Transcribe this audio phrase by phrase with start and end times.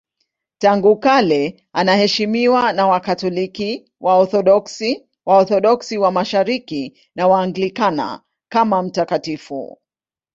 [0.57, 9.77] Tangu kale anaheshimiwa na Wakatoliki, Waorthodoksi, Waorthodoksi wa Mashariki na Waanglikana kama mtakatifu.